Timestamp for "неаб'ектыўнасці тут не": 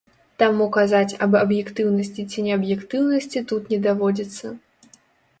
2.47-3.79